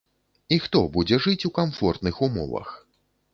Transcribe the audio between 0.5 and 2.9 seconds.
І хто будзе жыць у камфортных умовах?